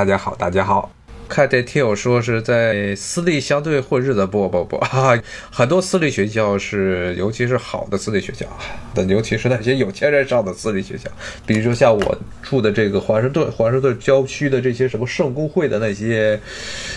[0.00, 0.99] 大家好，大家好。
[1.30, 5.16] 看这听友说是在私立相对混日子，不不不，哈、
[5.48, 8.44] 很多私立学校是，尤其是好的私立学校，
[8.92, 11.08] 但尤其是那些有钱人上的私立学校，
[11.46, 16.38] 比如说像我住的这个华盛顿，华盛顿郊区的这些什么圣公会的那些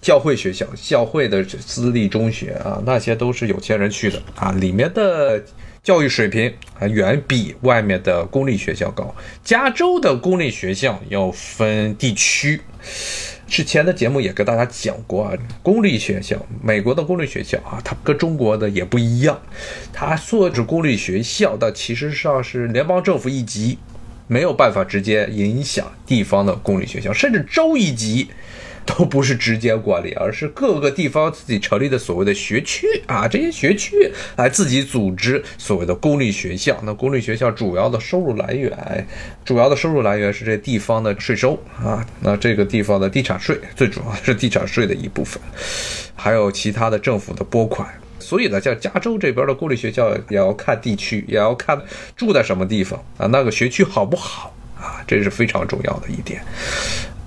[0.00, 5.40] 教会学校、教会的私立中学啊，那些都是有钱人去的啊，里面的。
[5.84, 6.50] 教育水平
[6.80, 9.14] 啊，远比外面的公立学校高。
[9.44, 12.58] 加州的公立学校要分地区，
[13.46, 19.40] 之前的节目也跟大家讲过啊，公立学校，美国的公立学校啊，它跟中国的也不一样，
[19.92, 23.78] 它说是公立学校，但其实上是联邦政府一级，
[24.26, 28.28] 没有办法直接影响地方的公立学校，甚至州一级。
[28.96, 36.78] 都不是直接管理，而是各个地方自己成立的所谓的学区啊，这些学区来自己组织所谓的公立学校。
[36.82, 39.06] 那公立学校主要的收入来源，
[39.44, 45.40] 主要的收入来源是这地方的税收啊，那这个地方的地产税最主要是地产税的一部分，
[46.14, 47.88] 还有其他的政府的拨款。
[48.20, 51.78] 所以呢，像加州这边的公立学校也要看地区，也要看
[52.16, 56.42] 住在什么地方啊，那个学区好不好啊，这是非常重要的一点。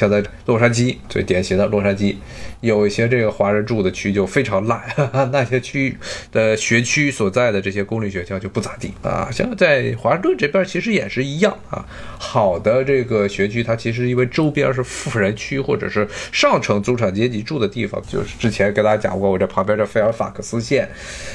[0.00, 2.16] 像在洛杉矶，最典型的洛杉矶，
[2.62, 5.94] 有一些这个华人住的区就非常烂， 哈哈那些区
[6.32, 9.28] 的学区所在的这些公立学校就不咋地啊。
[9.30, 11.84] 像在华盛顿这边其实也是一样啊，
[12.18, 20.88] 好的这个学区，它其实因为周边是富人区或者是上层中产阶级住的地方，就是之前跟大家讲过，我这旁边这菲尔法克斯县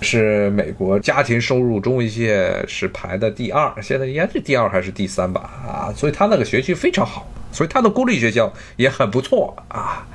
[0.00, 7.30] 是美国家庭收入中一些是排的第二，现在应该是第二还是第三吧啊，所以它那个学区非常好。
[7.56, 10.06] 所以他的公立学校也很不错啊，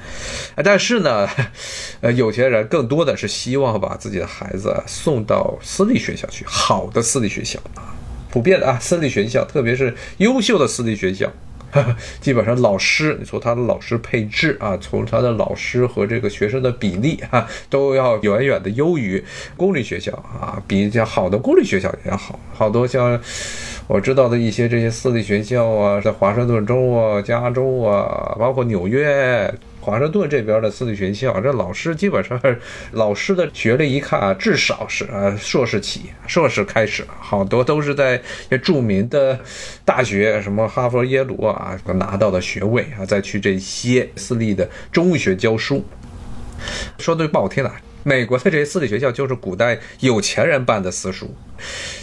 [0.64, 1.28] 但是呢，
[2.02, 7.97] 呃，有钱人更多的是希望把自己的孩子送到私立学校去，好的私立学校啊，
[8.30, 11.31] 普遍的啊，私立学校，特别是优秀的私立学校，
[12.19, 19.23] 基本上老师，你从他的老师配置啊，从他的老师和这个学生的比例啊， 都要远远的优于
[19.55, 23.19] 公立学校啊，比较好的公立学校也好，好多像。
[23.88, 32.40] 我知道的一些这些私立学校啊，在华盛顿州啊、加州啊，包括纽约、华盛顿这边的私立学校，这老师基本上，
[32.94, 38.22] 老师的学历一看啊，至少是啊硕士起，硕士开始，好多都是在
[38.62, 39.40] 著名的
[39.84, 45.84] 大学，什么哈佛、耶鲁啊拿到的学位啊，再去这些私立的中学教书。
[47.00, 47.72] 说句不好听的。
[48.03, 51.28] 美国的这些私立学校就是古代有钱人办的私塾，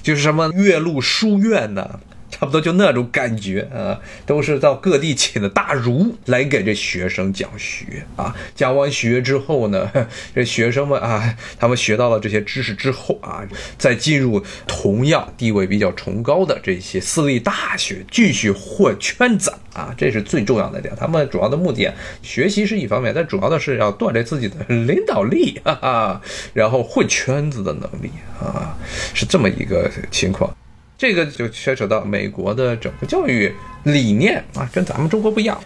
[0.00, 1.98] 就是什么岳麓书院呢，
[2.38, 8.34] 差不多就那种感觉啊，都是到各地请的大儒来给这学生讲学啊。
[8.54, 9.90] 讲完学之后呢，
[10.34, 13.42] 这学生们啊，他们学到了这些知识之后啊，
[13.76, 19.52] 再进入同样地位比较崇高的这些私立大学，继续混圈子。
[19.74, 20.92] 啊，这是最重要的点。
[20.96, 21.88] 他们主要的目的，
[22.20, 26.20] 学习是一方面，但主要的是要锻炼自己的领导力，哈哈，
[26.52, 28.10] 然后混圈子的能力
[28.40, 28.76] 啊，
[29.14, 30.52] 是这么一个情况。
[30.98, 33.54] 这个就牵扯到美国的整个教育
[33.84, 35.58] 理念啊，跟咱们中国不一样。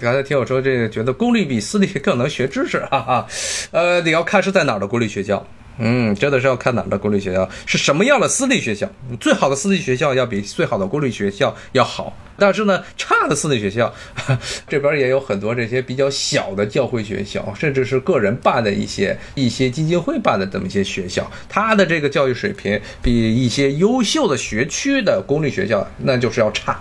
[0.00, 3.26] 刚才听我说，这个觉得公立比私立更能学知识，哈哈。
[3.70, 5.46] 呃，你要看是在哪儿的公立学校。
[5.78, 8.88] 嗯，真的是要看哪的公立学校是什么样的私立学校。
[9.18, 13.92] 最好的私立学校要比最好的公立学校要好，但是呢，差的私立学校
[14.68, 26.78] 这边也有很多这些比较小的教会学校，甚至是个人办的一些一些基金会办的这么一些学校，它的这个教育水平比一些优秀的学区的公立学校那就是要差。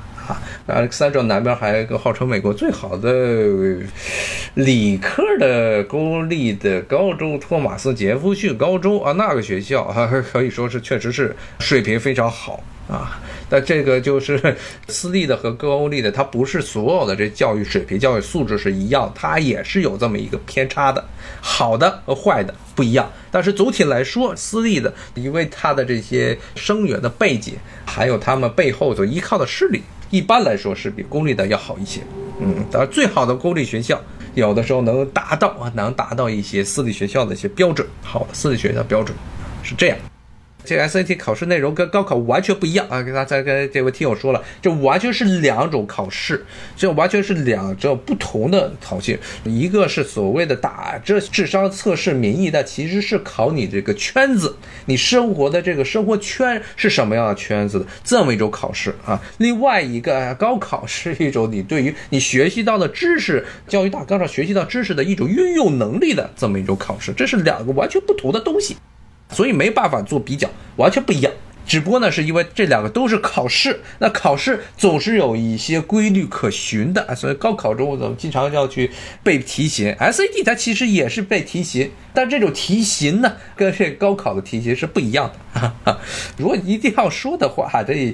[0.68, 3.78] 啊，三州南边还有一个号称美国最好的
[4.56, 13.20] 理科的公立的高中——托马斯杰夫逊高中啊，那个学校啊， 可以说是确实是水平非常好啊。
[13.50, 14.56] 但这个就是
[14.88, 21.04] 私立的和公立的，它不是所有的这教育水平、教育素质是一样，它也是有这么一个偏差的，
[21.42, 23.12] 好的和坏的不一样。
[23.30, 27.56] 但是总体来说，私立的因为它的这些生源的背景，
[27.86, 29.82] 还有他们背后所依靠的势力。
[30.12, 32.02] 一般来说是比公立的要好一些，
[32.40, 34.00] 嗯，当然最好的公立学校
[34.36, 39.18] 有的时候能达到啊，能达到一些私立学校的一些标准，好的私立学校标准
[39.64, 39.98] 是这样。
[40.64, 43.02] 这 SAT 考试内容跟高考完全不一样啊！
[43.02, 49.20] 跟大家跟这位听友说了，这完全是两种考试，这完全是两种不同的考试。
[49.44, 54.56] 一个是所谓的打这智商测试名义的，其实是考你这个圈子，
[54.86, 59.22] 你生活的这个生活圈是什么样的圈子的这么一种考试啊。
[59.38, 68.78] 另外一个高考是一种你对于你学习到的知识、教育大纲上学习到知识的一种运用能力的这么一种考试，这是两个完全不同的东西。
[69.32, 71.32] 所以没办法做比较，完全不一样。
[71.66, 78.92] 只不过呢，是因为这两个都是考试，那考试总是有一些规律可循的，所以高考中我们经常要去
[79.24, 79.94] 背题型。
[79.96, 85.98] SAT 它其实也是背题型，但这种题型呢，跟这高考的题型是不一样的 哈哈。
[86.38, 88.14] 如果一定要说的话，这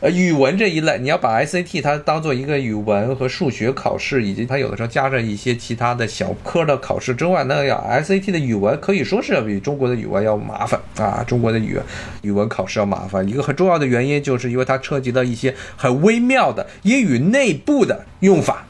[0.00, 11.76] 呃语文这一类，你要把 SAT 它当做一个语文和数学考试，以及它有的时候加上一些其他的小科的考试之外，那要 SAT 的语文可以说是要比中国的语文要麻烦啊，中国的语
[12.20, 12.91] 语文考试要。
[12.92, 18.66] 麻烦一个很重要的原因，就是因为它涉及到一些很微妙的英语内部的用法。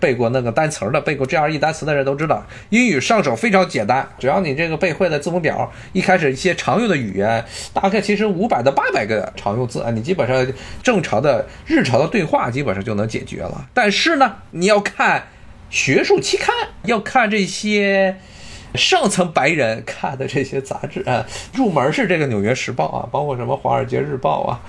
[0.00, 10.44] 背过那个单词的，背过 GRE 单词的人都知道，英语上手非常简单，只要你这个背会了字母表，一开始一些常用的语言，大概其实五百到八百个常用字啊，你基本上
[10.82, 13.68] 正常的日常的对话基本上就能解决了。
[13.72, 15.28] 但是呢，你要看
[15.70, 18.16] 学术期刊，要看这些。
[18.74, 21.24] 上层白人看的这些杂志啊，
[21.54, 24.60] 入门是这个《纽约时报》啊，包括什么《华尔街日报》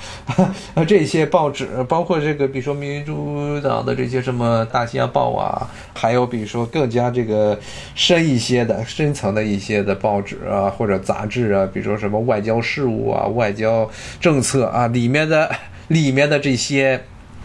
[0.42, 7.58] 啊， 啊这些报纸，包括这个，比如说民主党的这些什么《大西洋报》啊，还有比如说更加这个
[7.96, 13.90] 深一些的、深层的一些的报纸啊，或者杂志啊，比如说什么外交事务啊、外交
[14.20, 15.50] 政策啊，里面的
[15.88, 17.04] 里面的这些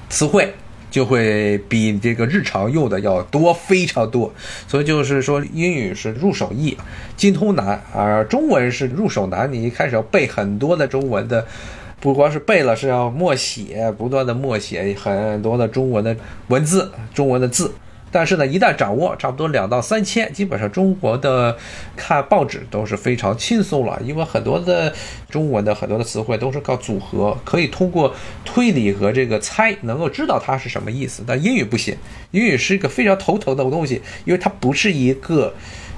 [0.08, 0.54] 词汇。
[0.90, 4.32] 就会比这个日常用的要多非常多，
[4.66, 6.76] 所以就是说英语是入手易，
[7.16, 9.52] 精通难，而中文是入手难。
[9.52, 11.46] 你一开始要背很多的中文的，
[12.00, 16.16] 不光是背了，是要默写，不断的默写很多的中文的
[16.48, 17.72] 文字，中文的字。
[18.10, 21.56] 但是呢，一旦掌握，差不多两到三千，基本上中国的
[21.96, 24.94] 看报纸都是非常轻松了，因为很多的
[25.28, 28.14] 中文的很多的词汇都是靠组合，可以通过
[28.44, 31.22] 推理和这个猜能够知道它是什么意思。
[31.26, 31.96] 但英语不行，
[32.30, 35.54] 英语是一个非常头疼的东西，因为它不是一个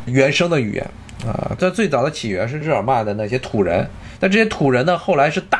[0.06, 0.90] 原生的语言
[1.24, 1.56] 啊。
[1.58, 5.58] 它最早的起源是日耳曼的那些土人，但这些土人呢，后来是大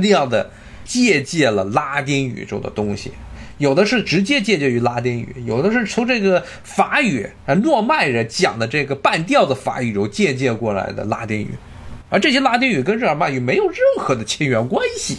[0.00, 0.50] 量的
[0.84, 3.12] 借鉴了拉丁语中的东西。
[3.58, 11.50] 有的是直接借鉴于拉丁语，有的是从这个法语啊，诺曼人讲的这个半吊子法语中借鉴过来的拉丁语，
[12.08, 15.18] 而这些拉丁语跟日耳曼语没有任何的亲缘关系。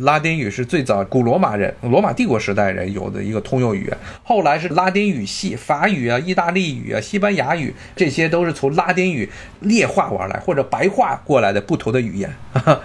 [0.00, 9.28] 拉丁语是最早古罗马人、罗马帝国时代人有的一个通用语言，后来是拉丁语系，法语啊、意大利语啊、西班牙语，这些都是从拉丁语
[9.60, 12.30] 劣化而来或者白化过来的不同的语言。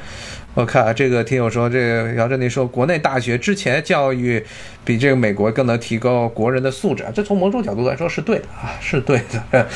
[0.56, 4.42] 我看啊这个听友说，这个姚振宁说，国内大学之前教育
[4.86, 9.22] 比这个美国更能提高国人的素质啊，这从某种角度来说是对的啊，是对
[9.52, 9.68] 的，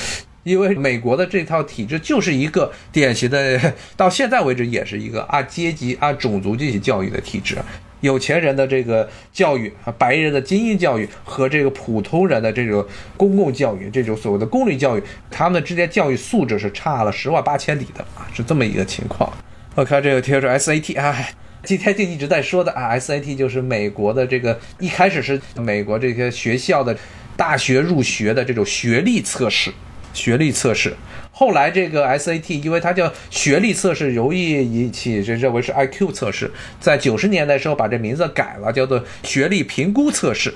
[0.43, 7.57] 因为美国的这套体制就是一个典型的，到现在为止也是一个按阶级、按种族进行教育的体制，
[8.01, 12.85] 有钱人的这个教育啊，白人的精英教育和这个普通人的这种
[13.17, 19.31] 公共教育，这种所谓的公立教育，他们之间教育素质是差了十万八千里的啊，是这么一个情况。
[19.75, 21.15] 我看这个贴着 SAT 啊，
[21.63, 26.97] 今天就一直在说的啊，SAT 就是美国的这个一开始是美国这些学校的
[27.35, 29.71] 大学入学的这种学历测试，
[30.13, 30.93] 学历测试。
[31.31, 40.53] 后来这个 SAT 因为它叫学历测试，容易引起这认为是 IQ 测试，在九十年代时候把这名字改了，叫做学历评估测试。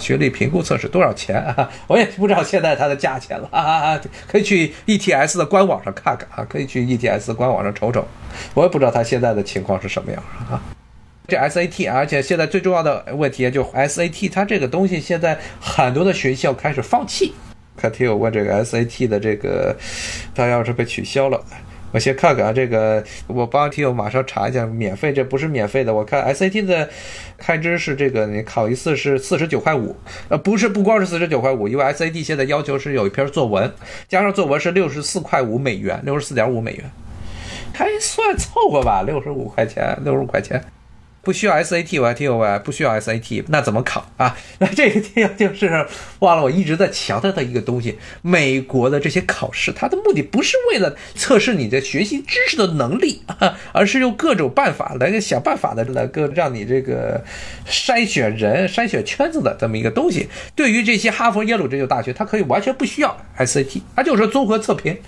[0.00, 1.70] 学历评估测试多少钱啊？
[1.86, 3.96] 我也不知道现在它的价钱了啊！
[4.26, 8.04] 可以去 ETS 的官网上看看啊，可以去 ETS 官网上瞅瞅。
[8.54, 10.60] 我也不知道它现在的情况是什么样啊。
[11.28, 17.32] 这 SAT，而且现在最重要的问题就 SAT，它这个东西现在很多的学校开始放弃。
[17.76, 19.76] 看听友问这个 SAT 的这个，
[20.34, 21.42] 它要是被取消了。
[21.92, 25.94] 我先看看啊，这个我帮听友马上查一下，免费，这不是免费的。
[25.94, 26.88] 我看 SAT 的
[27.38, 29.94] 开支是这个，你考一次是四十九块五，
[30.28, 33.72] 呃，不是，不光是四十九块五，因为 SAT 现在要求是有一篇作文，
[34.08, 36.90] 加上作文是六十四块五美元，六十四点五美元，
[37.72, 40.60] 还算凑合吧，六十五块钱，六十五块钱。
[41.24, 44.36] 不需要 SAT，我还听友问，不需要 SAT，那怎么考啊？
[44.58, 45.86] 那这个听友就是
[46.18, 57.24] 忘了，我一直在强调的一个东西：美国的这些考试，它的目的不是为了测试你的学习知识的能力啊， 而是用各种办法来想办法的来个让你这个
[57.66, 60.28] 筛选人、筛选圈子的这么一个东西。
[60.54, 64.98] 对于这些哈佛、耶鲁这些大学，它可以完全不需要 SAT，它就是综合测评，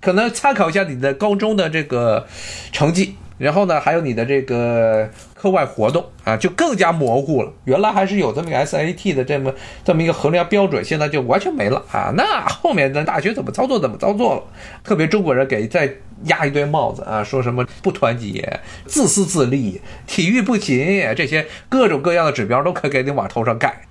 [0.00, 2.26] 可能参考一下你的高中的这个
[2.72, 3.16] 成绩。
[3.36, 7.52] 然后呢，还有你的这个课外活动啊，就更加模糊了。
[7.64, 9.52] 原来还是有这么一个 SAT 的这么
[9.84, 12.12] 这么一个衡量标准，现在就完全没了啊。
[12.16, 14.42] 那后面的大学怎么操作怎么操作了。
[14.82, 15.92] 特别中国人给再
[16.24, 23.82] 压一堆帽子啊，说什么不团结、自私自利、体育不行，这些各种各样的指标都可给你往头上盖。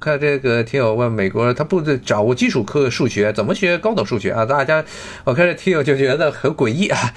[0.00, 4.46] 看这个听友问美国他不掌握基础科数学，怎么学高等数学啊？
[4.46, 4.82] 大家，
[5.24, 7.12] 我看这听友就觉得很诡异啊。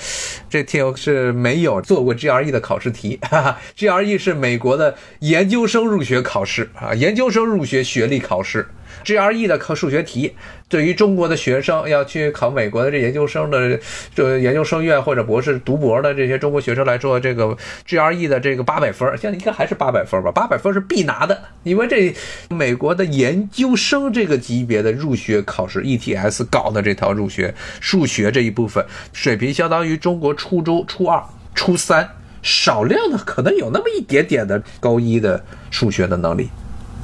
[0.50, 8.68] 这听友是没有做过 GRE 的考试题哈哈，GRE 是美国的研究生入学考试啊，研究生入学学历考试。
[9.04, 10.34] GRE 的考数学题，
[10.70, 13.80] 对于中国的学生要去考美国的这研究生的
[14.16, 17.56] 这研究生院或者博士读博的这些中国学生来说，这个
[17.88, 20.32] GRE 的这个八百分，现在应该还是八百分吧？
[20.32, 22.14] 八百分是必拿的，因为这
[22.50, 31.24] 美国的研究生这个级别的入学考试，ETS 搞的这套入学数学这一部分水平，相当于中国初中初二、
[31.54, 32.08] 初三
[32.42, 36.50] 少量的可能有那么一点点的高一的数学的能力。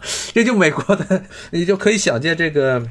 [0.34, 2.82] 这就美国的，你就可以想见这个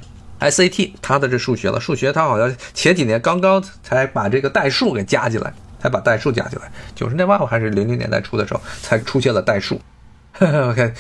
[0.40, 1.80] SAT 它的这数学了。
[1.80, 6.70] 数学它好像前几年刚刚才把这个代数给加进来，才把代数加进来。
[6.94, 9.80] 九十年代末还是零零年代初的时候才出现了代数。
[10.38, 10.92] OK，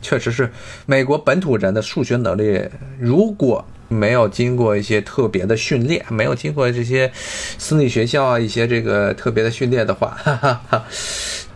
[0.00, 0.52] 确实是
[0.86, 2.62] 美国本土人的数学能力，
[3.00, 7.10] 如果没有经过一些特别的训练，没有经过这些
[7.58, 10.84] 私立学校啊一些这个特别的训练的话，哈哈哈，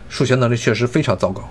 [0.09, 1.49] 数学能力确实非常糟糕。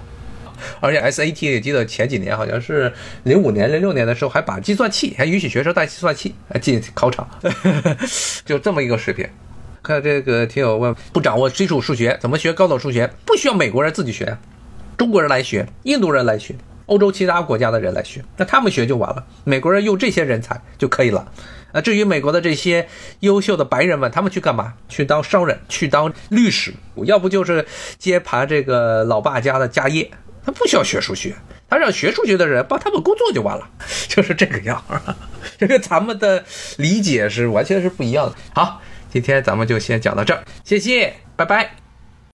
[0.81, 2.93] 而且 SAT 也记得前几年好像是
[3.25, 7.29] 零五年、零六年的时候，还把计算器还允许学生带计算器进考场，
[8.45, 9.29] 就这么一个水平。
[9.83, 13.11] 看这个听友问，不掌握基础数学怎么学高等数学？
[13.25, 14.37] 不需要美国人自己学，
[14.97, 16.55] 中国人来学，印度人来学，
[16.87, 19.25] 欧洲其他国家的人来学，那他们学就完了。
[19.45, 21.31] 美国人用这些人才就可以了。
[21.73, 22.89] 啊，至于美国的这些
[23.21, 24.75] 优秀的白人们，他们去干嘛？
[24.89, 26.73] 去当商人，去当律师，
[27.05, 27.67] 要不就是
[27.99, 30.11] 接盘这个老爸家的家业。
[30.49, 31.35] 他不需要学数学，
[31.69, 33.69] 他让学数学的人帮他们工作就完了，
[34.09, 34.99] 就是这个样儿。
[35.61, 36.43] 这个咱们的
[36.79, 38.35] 理解是完全是不一样的。
[38.55, 38.81] 好，
[39.13, 41.88] 今天咱们就先讲到这儿，谢谢，拜拜。